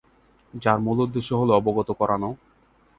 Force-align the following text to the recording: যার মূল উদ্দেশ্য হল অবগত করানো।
যার 0.53 0.77
মূল 0.79 0.97
উদ্দেশ্য 1.01 1.29
হল 1.35 1.49
অবগত 1.59 1.89
করানো। 1.91 2.29